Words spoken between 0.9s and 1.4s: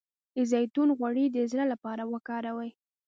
غوړي د